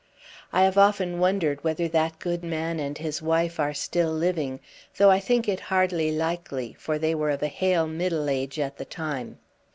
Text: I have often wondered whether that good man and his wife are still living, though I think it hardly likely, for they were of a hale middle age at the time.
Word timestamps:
I 0.51 0.63
have 0.63 0.79
often 0.79 1.19
wondered 1.19 1.63
whether 1.63 1.87
that 1.89 2.17
good 2.17 2.43
man 2.43 2.79
and 2.79 2.97
his 2.97 3.21
wife 3.21 3.59
are 3.59 3.75
still 3.75 4.11
living, 4.11 4.59
though 4.97 5.11
I 5.11 5.19
think 5.19 5.47
it 5.47 5.59
hardly 5.69 6.11
likely, 6.11 6.73
for 6.79 6.97
they 6.97 7.13
were 7.13 7.29
of 7.29 7.43
a 7.43 7.47
hale 7.47 7.85
middle 7.85 8.27
age 8.27 8.57
at 8.57 8.77
the 8.77 8.85
time. 8.85 9.37